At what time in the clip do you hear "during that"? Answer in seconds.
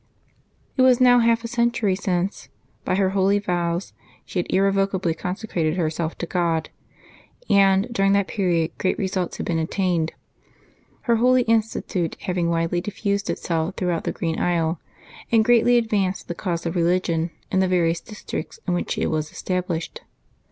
7.93-8.27